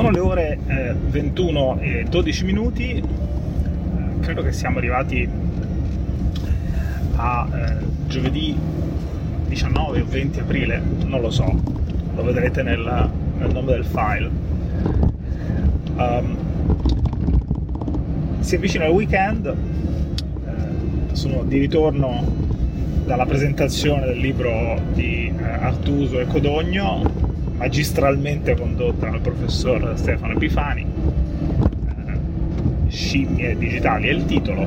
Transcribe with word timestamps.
sono 0.00 0.12
le 0.12 0.18
ore 0.20 0.58
eh, 0.66 0.94
21 0.94 1.78
e 1.80 2.04
12 2.08 2.44
minuti, 2.46 2.92
eh, 2.92 3.04
credo 4.20 4.42
che 4.42 4.50
siamo 4.50 4.78
arrivati 4.78 5.28
a 7.16 7.46
eh, 7.52 7.76
giovedì 8.06 8.56
19 9.46 10.00
o 10.00 10.04
20 10.06 10.40
aprile, 10.40 10.82
non 11.04 11.20
lo 11.20 11.30
so, 11.30 11.54
lo 12.14 12.22
vedrete 12.22 12.62
nel, 12.62 13.10
nel 13.40 13.52
nome 13.52 13.72
del 13.72 13.84
file. 13.84 14.30
Um, 15.96 16.36
si 18.40 18.54
avvicina 18.54 18.86
il 18.86 18.92
weekend, 18.92 19.46
eh, 19.46 21.14
sono 21.14 21.42
di 21.42 21.58
ritorno 21.58 22.24
dalla 23.04 23.26
presentazione 23.26 24.06
del 24.06 24.18
libro 24.18 24.80
di 24.94 25.30
eh, 25.36 25.42
Artuso 25.42 26.20
e 26.20 26.26
Codogno, 26.26 27.29
magistralmente 27.60 28.56
condotta 28.56 29.10
dal 29.10 29.20
professor 29.20 29.92
Stefano 29.94 30.32
Epifani. 30.32 30.82
Eh, 30.82 32.90
Scimmie 32.90 33.54
digitali 33.58 34.08
è 34.08 34.12
il 34.12 34.24
titolo, 34.24 34.66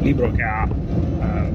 libro 0.00 0.32
che 0.32 0.42
ha, 0.42 0.66
eh, 0.66 1.52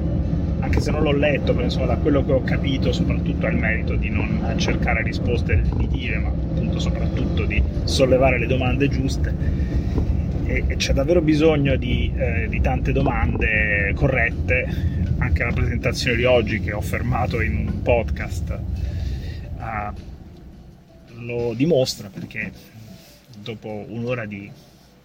anche 0.60 0.82
se 0.82 0.92
non 0.92 1.02
l'ho 1.02 1.14
letto, 1.14 1.54
però 1.54 1.64
insomma 1.64 1.88
da 1.88 1.96
quello 1.96 2.24
che 2.24 2.32
ho 2.32 2.44
capito 2.44 2.94
soprattutto 2.94 3.48
ha 3.48 3.50
il 3.50 3.58
merito 3.58 3.96
di 3.96 4.10
non 4.10 4.54
cercare 4.58 5.02
risposte 5.02 5.64
definitive, 5.64 6.18
ma 6.18 6.28
appunto 6.28 6.78
soprattutto 6.78 7.46
di 7.46 7.60
sollevare 7.86 8.38
le 8.38 8.46
domande 8.46 8.90
giuste 8.90 9.34
e, 10.46 10.76
c'è 10.78 10.94
davvero 10.94 11.22
bisogno 11.22 11.76
di, 11.76 12.12
eh, 12.16 12.46
di, 12.48 12.62
tante 12.62 12.92
domande 12.92 13.94
corrette. 13.96 14.96
Anche 15.20 15.44
la 15.44 15.52
presentazione 15.52 16.18
di 16.18 16.26
oggi 16.26 16.62
che 16.62 16.72
ho 16.72 16.82
fermato 16.82 17.42
in 17.42 17.58
un 17.58 17.82
podcast 17.82 18.60
eh, 19.60 19.92
lo 21.16 21.54
dimostra 21.54 22.10
perché 22.10 22.52
dopo 23.38 23.86
un'ora 23.88 24.26
di 24.26 24.50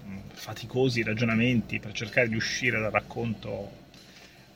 mm, 0.07 0.19
faticosi 0.33 1.03
ragionamenti 1.03 1.79
per 1.79 1.93
cercare 1.93 2.29
di 2.29 2.37
uscire 2.37 2.81
dal 2.81 2.91
racconto 2.91 3.71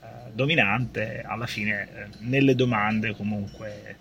eh, 0.02 0.06
dominante, 0.32 1.22
alla 1.24 1.46
fine 1.46 1.82
eh, 1.82 2.08
nelle 2.20 2.54
domande 2.54 3.14
comunque 3.14 3.96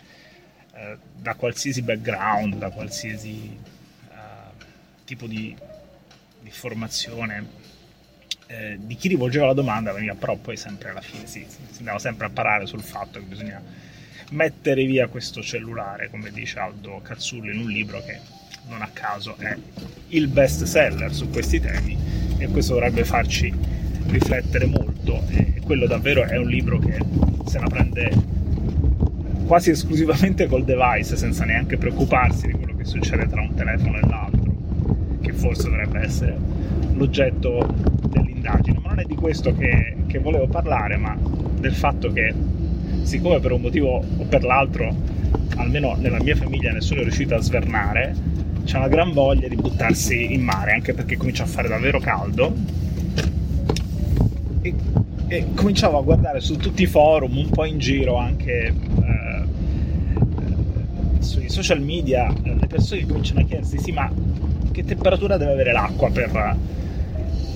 eh, 0.73 0.97
da 1.16 1.35
qualsiasi 1.35 1.81
background, 1.81 2.55
da 2.55 2.69
qualsiasi 2.69 3.57
eh, 4.09 4.63
tipo 5.05 5.27
di 5.27 5.55
di 6.45 6.51
formazione 6.51 7.63
eh, 8.45 8.77
di 8.79 8.95
chi 8.95 9.07
rivolgeva 9.07 9.47
la 9.47 9.53
domanda 9.53 9.91
veniva 9.91 10.13
però 10.13 10.35
poi 10.35 10.55
sempre 10.55 10.89
alla 10.89 11.01
fine 11.01 11.25
sì, 11.25 11.43
si 11.49 11.79
andava 11.79 11.97
sempre 11.97 12.27
a 12.27 12.29
parare 12.29 12.67
sul 12.67 12.83
fatto 12.83 13.17
che 13.17 13.25
bisogna 13.25 13.59
mettere 14.31 14.85
via 14.85 15.07
questo 15.07 15.41
cellulare 15.41 16.09
come 16.09 16.31
dice 16.31 16.59
Aldo 16.59 16.99
Cazzulli 17.03 17.53
in 17.53 17.59
un 17.59 17.69
libro 17.69 18.01
che 18.03 18.19
non 18.67 18.81
a 18.81 18.89
caso 18.91 19.35
è 19.37 19.55
il 20.09 20.27
best 20.27 20.63
seller 20.63 21.13
su 21.13 21.29
questi 21.29 21.59
temi 21.59 21.97
e 22.37 22.47
questo 22.47 22.73
dovrebbe 22.73 23.05
farci 23.05 23.53
riflettere 24.07 24.65
molto 24.65 25.23
e 25.29 25.61
quello 25.63 25.85
davvero 25.87 26.23
è 26.23 26.37
un 26.37 26.47
libro 26.47 26.79
che 26.79 26.97
se 27.45 27.59
la 27.59 27.67
prende 27.67 28.11
quasi 29.45 29.69
esclusivamente 29.69 30.47
col 30.47 30.63
device 30.63 31.15
senza 31.15 31.45
neanche 31.45 31.77
preoccuparsi 31.77 32.47
di 32.47 32.53
quello 32.53 32.75
che 32.75 32.85
succede 32.85 33.27
tra 33.27 33.41
un 33.41 33.53
telefono 33.53 33.97
e 33.97 34.07
l'altro 34.07 34.55
che 35.21 35.33
forse 35.33 35.69
dovrebbe 35.69 36.00
essere 36.00 36.38
l'oggetto 36.94 37.73
dell'indagine. 38.09 38.79
Ma 38.79 38.89
non 38.89 39.00
è 39.00 39.03
di 39.03 39.16
questo 39.16 39.55
che, 39.55 39.95
che 40.07 40.19
volevo 40.19 40.47
parlare, 40.47 40.97
ma 40.97 41.17
del 41.59 41.73
fatto 41.73 42.11
che 42.11 42.33
siccome 43.05 43.39
per 43.39 43.51
un 43.51 43.61
motivo 43.61 44.03
o 44.17 44.23
per 44.27 44.43
l'altro, 44.43 44.93
almeno 45.57 45.95
nella 45.95 46.21
mia 46.21 46.35
famiglia, 46.35 46.71
nessuno 46.71 46.99
è 46.99 47.03
riuscito 47.03 47.35
a 47.35 47.41
svernare, 47.41 48.13
c'è 48.66 48.77
una 48.77 48.88
gran 48.88 49.13
voglia 49.13 49.47
di 49.47 49.55
buttarsi 49.55 50.33
in 50.33 50.41
mare, 50.41 50.71
anche 50.71 50.93
perché 50.93 51.15
comincia 51.17 51.44
a 51.44 51.47
fare 51.47 51.67
davvero 51.67 51.99
caldo. 51.99 52.53
E, 54.61 54.73
e 55.27 55.45
cominciavo 55.53 55.99
a 55.99 56.01
guardare 56.01 56.39
su 56.41 56.57
tutti 56.57 56.81
i 56.81 56.88
forum, 56.88 57.38
un 57.38 57.49
po' 57.49 57.65
in 57.65 57.77
giro 57.77 58.17
anche 58.17 58.73
eh, 58.73 59.44
sui 61.19 61.49
social 61.49 61.81
media, 61.81 62.33
le 62.44 62.67
persone 62.67 63.05
cominciano 63.05 63.41
a 63.41 63.44
chiedersi: 63.44 63.77
sì, 63.77 63.91
ma 63.91 64.11
che 64.71 64.83
temperatura 64.83 65.38
deve 65.38 65.51
avere 65.51 65.71
l'acqua 65.71 66.09
per, 66.09 66.57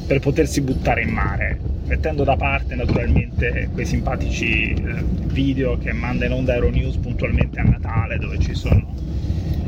per 0.05 0.19
potersi 0.19 0.61
buttare 0.61 1.01
in 1.01 1.09
mare, 1.09 1.59
mettendo 1.89 2.23
da 2.23 2.35
parte 2.35 2.75
naturalmente 2.75 3.67
quei 3.73 3.85
simpatici 3.85 4.73
eh, 4.73 5.03
video 5.25 5.79
che 5.79 5.91
manda 5.91 6.27
in 6.27 6.33
onda 6.33 6.53
Euronews 6.53 6.97
puntualmente 6.97 7.59
a 7.59 7.63
Natale, 7.63 8.19
dove 8.19 8.37
ci 8.37 8.53
sono 8.53 8.93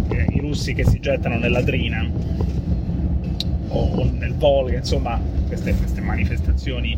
eh, 0.09 0.27
i 0.29 0.39
russi 0.39 0.75
che 0.75 0.85
si 0.85 0.99
gettano 0.99 1.39
nell'Adrina 1.39 2.07
o, 3.69 3.79
o 3.79 4.11
nel 4.11 4.35
Volga, 4.35 4.77
insomma 4.77 5.19
queste, 5.47 5.73
queste, 5.73 5.99
manifestazioni 5.99 6.95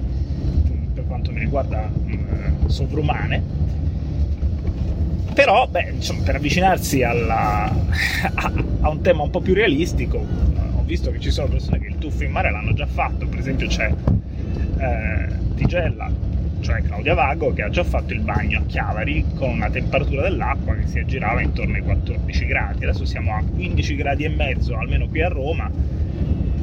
per 0.94 1.06
quanto 1.08 1.32
mi 1.32 1.40
riguarda 1.40 1.90
eh, 2.06 2.70
sovrumane. 2.70 3.62
Però 5.34 5.68
beh, 5.68 5.92
insomma, 5.96 6.24
per 6.24 6.36
avvicinarsi 6.36 7.02
alla, 7.02 7.64
a, 8.36 8.54
a, 8.82 8.90
un 8.90 9.02
tema 9.02 9.24
un 9.24 9.30
po' 9.30 9.40
più 9.40 9.54
realistico 9.54 10.18
ho 10.18 10.84
visto 10.84 11.12
che 11.12 11.20
ci 11.20 11.32
sono 11.32 11.48
persone 11.48 11.80
che 11.80 11.88
il 11.88 11.98
tuffo 11.98 12.26
in 12.26 12.32
mare 12.32 12.52
l'hanno 12.52 12.74
già 12.74 12.86
fatto. 12.86 13.26
Per 13.26 13.40
esempio 13.40 13.68
c'è 13.68 13.90
eh, 14.84 15.56
Tigella 15.56 16.12
cioè 16.64 16.82
Claudia 16.82 17.14
Vago 17.14 17.52
che 17.52 17.62
ha 17.62 17.70
già 17.70 17.84
fatto 17.84 18.14
il 18.14 18.22
bagno 18.22 18.60
a 18.60 18.62
Chiavari 18.66 19.26
con 19.36 19.50
una 19.50 19.70
temperatura 19.70 20.22
dell'acqua 20.22 20.74
che 20.76 20.88
si 20.88 20.98
aggirava 20.98 21.42
intorno 21.42 21.76
ai 21.76 21.82
14 21.82 22.46
gradi. 22.46 22.86
Adesso 22.86 23.04
siamo 23.04 23.36
a 23.36 23.44
15 23.44 23.96
gradi 23.96 24.24
e 24.24 24.30
mezzo 24.30 24.78
almeno 24.78 25.08
qui 25.08 25.22
a 25.22 25.28
Roma. 25.28 25.70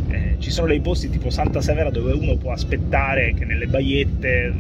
Eh, 0.09 0.37
ci 0.39 0.51
sono 0.51 0.69
dei 0.69 0.81
posti 0.81 1.11
tipo 1.11 1.29
Santa 1.29 1.61
Severa 1.61 1.91
dove 1.91 2.13
uno 2.13 2.37
può 2.37 2.53
aspettare 2.53 3.35
che 3.35 3.45
nelle 3.45 3.67
baiette 3.67 4.55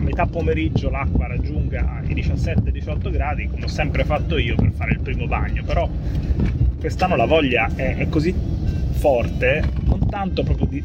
a 0.00 0.02
metà 0.02 0.26
pomeriggio 0.26 0.88
l'acqua 0.88 1.26
raggiunga 1.26 2.00
i 2.06 2.14
17-18 2.14 3.10
gradi, 3.10 3.48
come 3.48 3.64
ho 3.64 3.68
sempre 3.68 4.04
fatto 4.04 4.38
io 4.38 4.54
per 4.54 4.70
fare 4.72 4.92
il 4.92 5.00
primo 5.00 5.26
bagno, 5.26 5.62
però 5.62 5.88
quest'anno 6.78 7.16
la 7.16 7.26
voglia 7.26 7.70
è, 7.74 7.96
è 7.96 8.08
così 8.08 8.34
forte, 8.92 9.62
tanto 10.10 10.42
proprio 10.42 10.66
di, 10.66 10.84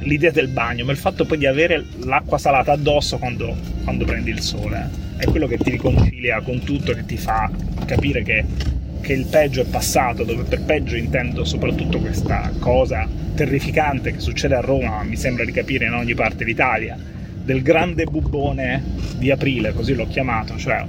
l'idea 0.00 0.30
del 0.30 0.48
bagno, 0.48 0.84
ma 0.84 0.92
il 0.92 0.98
fatto 0.98 1.24
poi 1.24 1.38
di 1.38 1.46
avere 1.46 1.84
l'acqua 2.04 2.38
salata 2.38 2.72
addosso 2.72 3.18
quando, 3.18 3.54
quando 3.84 4.04
prendi 4.04 4.30
il 4.30 4.40
sole. 4.40 5.02
È 5.16 5.24
quello 5.26 5.46
che 5.46 5.58
ti 5.58 5.70
riconcilia 5.70 6.40
con 6.40 6.60
tutto, 6.60 6.92
che 6.92 7.04
ti 7.04 7.16
fa 7.16 7.50
capire 7.86 8.22
che, 8.22 8.44
che 9.00 9.12
il 9.12 9.26
peggio 9.26 9.60
è 9.60 9.64
passato, 9.64 10.24
dove 10.24 10.42
per 10.42 10.62
peggio 10.62 10.96
intendo 10.96 11.44
soprattutto 11.44 11.98
questa 11.98 12.50
cosa 12.58 13.06
terrificante 13.34 14.12
che 14.12 14.20
succede 14.20 14.54
a 14.54 14.60
Roma, 14.60 15.02
mi 15.02 15.16
sembra 15.16 15.44
di 15.44 15.52
capire 15.52 15.86
in 15.86 15.92
ogni 15.92 16.14
parte 16.14 16.44
d'Italia 16.44 16.96
del 17.44 17.62
grande 17.62 18.04
bubbone 18.04 18.82
di 19.18 19.30
aprile, 19.30 19.74
così 19.74 19.94
l'ho 19.94 20.06
chiamato, 20.06 20.56
cioè 20.56 20.82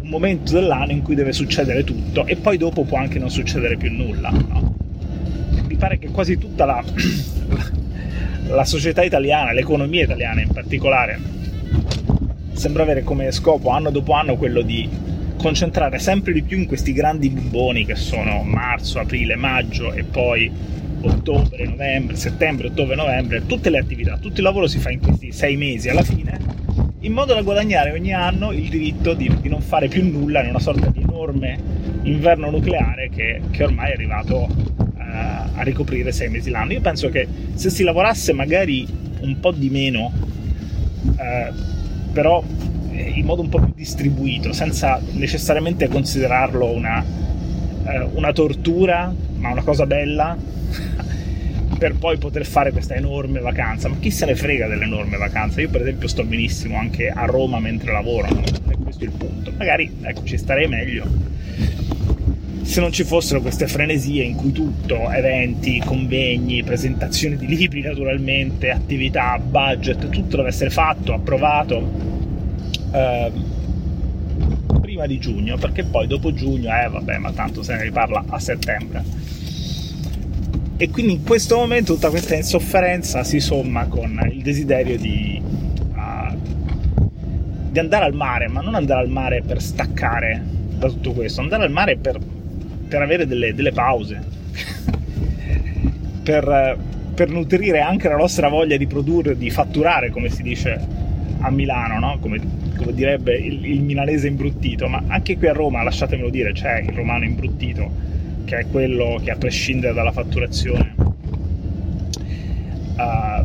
un 0.00 0.08
momento 0.08 0.52
dell'anno 0.52 0.90
in 0.90 1.02
cui 1.02 1.14
deve 1.14 1.32
succedere 1.32 1.84
tutto 1.84 2.26
e 2.26 2.36
poi 2.36 2.58
dopo 2.58 2.82
può 2.82 2.98
anche 2.98 3.18
non 3.18 3.30
succedere 3.30 3.76
più 3.76 3.90
nulla. 3.92 4.30
No? 4.30 4.71
Pare 5.82 5.98
che 5.98 6.10
quasi 6.10 6.38
tutta 6.38 6.64
la, 6.64 6.80
la 8.46 8.64
società 8.64 9.02
italiana, 9.02 9.50
l'economia 9.50 10.04
italiana 10.04 10.40
in 10.40 10.46
particolare, 10.52 11.18
sembra 12.52 12.84
avere 12.84 13.02
come 13.02 13.32
scopo 13.32 13.70
anno 13.70 13.90
dopo 13.90 14.12
anno 14.12 14.36
quello 14.36 14.62
di 14.62 14.88
concentrare 15.36 15.98
sempre 15.98 16.34
di 16.34 16.42
più 16.42 16.56
in 16.58 16.66
questi 16.66 16.92
grandi 16.92 17.30
bubboni 17.30 17.84
che 17.84 17.96
sono 17.96 18.44
marzo, 18.44 19.00
aprile, 19.00 19.34
maggio 19.34 19.92
e 19.92 20.04
poi 20.04 20.48
ottobre, 21.00 21.66
novembre, 21.66 22.14
settembre, 22.14 22.68
ottobre, 22.68 22.94
novembre, 22.94 23.44
tutte 23.46 23.68
le 23.68 23.78
attività, 23.78 24.18
tutto 24.18 24.36
il 24.36 24.44
lavoro 24.44 24.68
si 24.68 24.78
fa 24.78 24.90
in 24.90 25.00
questi 25.00 25.32
sei 25.32 25.56
mesi 25.56 25.88
alla 25.88 26.04
fine, 26.04 26.38
in 27.00 27.12
modo 27.12 27.34
da 27.34 27.42
guadagnare 27.42 27.90
ogni 27.90 28.14
anno 28.14 28.52
il 28.52 28.68
diritto 28.68 29.14
di, 29.14 29.28
di 29.40 29.48
non 29.48 29.60
fare 29.60 29.88
più 29.88 30.08
nulla 30.08 30.44
in 30.44 30.50
una 30.50 30.60
sorta 30.60 30.86
di 30.90 31.00
enorme 31.00 31.58
inverno 32.02 32.50
nucleare 32.50 33.10
che, 33.12 33.40
che 33.50 33.64
ormai 33.64 33.90
è 33.90 33.94
arrivato 33.94 34.81
a 35.12 35.62
ricoprire 35.62 36.12
sei 36.12 36.28
mesi 36.28 36.50
l'anno. 36.50 36.72
Io 36.72 36.80
penso 36.80 37.08
che 37.08 37.26
se 37.54 37.70
si 37.70 37.82
lavorasse 37.82 38.32
magari 38.32 38.86
un 39.20 39.38
po' 39.40 39.52
di 39.52 39.70
meno, 39.70 40.12
uh, 41.02 41.54
però 42.12 42.42
eh, 42.90 43.12
in 43.14 43.24
modo 43.24 43.42
un 43.42 43.48
po' 43.48 43.58
più 43.58 43.72
distribuito, 43.74 44.52
senza 44.52 45.00
necessariamente 45.12 45.88
considerarlo 45.88 46.66
una, 46.70 47.04
uh, 47.04 48.10
una 48.16 48.32
tortura, 48.32 49.14
ma 49.36 49.50
una 49.50 49.62
cosa 49.62 49.86
bella, 49.86 50.36
per 51.78 51.94
poi 51.94 52.16
poter 52.18 52.44
fare 52.44 52.72
questa 52.72 52.94
enorme 52.94 53.40
vacanza. 53.40 53.88
Ma 53.88 53.96
chi 53.98 54.10
se 54.10 54.26
ne 54.26 54.34
frega 54.34 54.66
dell'enorme 54.66 55.16
vacanza? 55.16 55.60
Io, 55.60 55.68
per 55.68 55.82
esempio, 55.82 56.08
sto 56.08 56.24
benissimo 56.24 56.76
anche 56.78 57.08
a 57.08 57.24
Roma 57.26 57.60
mentre 57.60 57.92
lavoro, 57.92 58.28
no? 58.28 58.42
è 58.42 58.76
questo 58.82 59.04
il 59.04 59.10
punto. 59.10 59.52
Magari 59.56 59.90
ecco, 60.02 60.24
ci 60.24 60.36
starei 60.38 60.66
meglio 60.66 61.30
se 62.62 62.80
non 62.80 62.92
ci 62.92 63.04
fossero 63.04 63.40
queste 63.40 63.66
frenesie 63.66 64.22
in 64.22 64.36
cui 64.36 64.52
tutto, 64.52 65.10
eventi, 65.10 65.82
convegni, 65.84 66.62
presentazioni 66.62 67.36
di 67.36 67.46
libri 67.46 67.82
naturalmente, 67.82 68.70
attività, 68.70 69.38
budget, 69.38 70.08
tutto 70.08 70.36
deve 70.36 70.48
essere 70.48 70.70
fatto, 70.70 71.12
approvato. 71.12 72.10
Eh, 72.92 73.32
prima 74.80 75.06
di 75.06 75.18
giugno, 75.18 75.56
perché 75.56 75.84
poi 75.84 76.06
dopo 76.06 76.32
giugno, 76.32 76.68
eh 76.68 76.88
vabbè, 76.88 77.18
ma 77.18 77.32
tanto 77.32 77.62
se 77.62 77.74
ne 77.74 77.82
riparla 77.82 78.24
a 78.28 78.38
settembre. 78.38 79.02
E 80.76 80.90
quindi 80.90 81.12
in 81.12 81.22
questo 81.22 81.56
momento 81.56 81.94
tutta 81.94 82.10
questa 82.10 82.34
insofferenza 82.34 83.22
si 83.24 83.40
somma 83.40 83.86
con 83.86 84.20
il 84.32 84.42
desiderio 84.42 84.98
di, 84.98 85.40
uh, 85.40 86.38
di 87.70 87.78
andare 87.78 88.04
al 88.04 88.14
mare, 88.14 88.48
ma 88.48 88.60
non 88.60 88.74
andare 88.74 89.00
al 89.00 89.08
mare 89.08 89.42
per 89.46 89.62
staccare 89.62 90.42
da 90.76 90.88
tutto 90.88 91.12
questo, 91.12 91.40
andare 91.40 91.64
al 91.64 91.70
mare 91.70 91.96
per, 91.96 92.18
per 92.92 93.00
avere 93.00 93.26
delle, 93.26 93.54
delle 93.54 93.72
pause, 93.72 94.20
per, 96.22 96.76
per, 97.14 97.30
nutrire 97.30 97.80
anche 97.80 98.06
la 98.06 98.18
nostra 98.18 98.50
voglia 98.50 98.76
di 98.76 98.86
produrre, 98.86 99.38
di 99.38 99.48
fatturare, 99.48 100.10
come 100.10 100.28
si 100.28 100.42
dice 100.42 100.78
a 101.38 101.50
Milano, 101.50 101.98
no? 101.98 102.18
come, 102.20 102.38
come, 102.76 102.92
direbbe 102.92 103.34
il, 103.34 103.64
il 103.64 103.80
milanese 103.80 104.28
imbruttito, 104.28 104.88
ma 104.88 105.02
anche 105.06 105.38
qui 105.38 105.48
a 105.48 105.54
Roma, 105.54 105.82
lasciatemelo 105.82 106.28
dire, 106.28 106.52
c'è 106.52 106.80
il 106.80 106.90
romano 106.90 107.24
imbruttito 107.24 108.10
che 108.44 108.58
è 108.58 108.66
quello 108.70 109.18
che 109.24 109.30
a 109.30 109.36
prescindere 109.36 109.94
dalla 109.94 110.12
fatturazione 110.12 110.94
uh, 112.98 113.44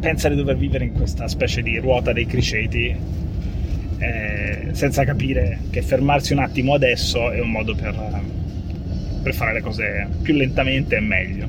pensa 0.00 0.28
di 0.28 0.34
dover 0.34 0.56
vivere 0.56 0.86
in 0.86 0.94
questa 0.94 1.28
specie 1.28 1.62
di 1.62 1.78
ruota 1.78 2.12
dei 2.12 2.26
criceti 2.26 3.19
eh, 4.00 4.68
senza 4.72 5.04
capire 5.04 5.60
che 5.70 5.82
fermarsi 5.82 6.32
un 6.32 6.40
attimo 6.40 6.74
adesso 6.74 7.30
è 7.30 7.38
un 7.38 7.50
modo 7.50 7.74
per, 7.74 7.94
per 9.22 9.34
fare 9.34 9.52
le 9.52 9.60
cose 9.60 10.08
più 10.22 10.34
lentamente 10.34 10.96
e 10.96 11.00
meglio. 11.00 11.48